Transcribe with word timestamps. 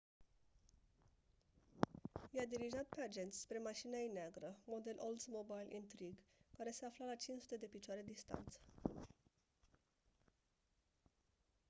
i-a 2.33 2.45
dirijat 2.45 2.85
pe 2.89 3.01
agenți 3.01 3.39
spre 3.39 3.57
mașina 3.59 3.97
ei 3.97 4.07
neagră 4.13 4.57
model 4.63 4.95
oldsmobile 4.99 5.67
intrigue 5.75 6.15
care 6.57 6.71
se 6.71 6.85
afla 6.85 7.05
la 7.05 7.15
500 7.15 7.57
de 7.57 7.65
piciore 7.65 8.01
distanță 8.05 8.59